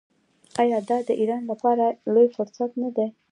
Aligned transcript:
آیا 0.61 0.79
دا 0.89 0.97
د 1.07 1.09
ایران 1.21 1.43
لپاره 1.51 1.83
لوی 2.13 2.27
فرصت 2.35 2.71
نه 2.81 2.89
دی؟ 2.95 3.07